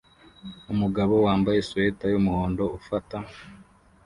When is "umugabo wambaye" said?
0.73-1.59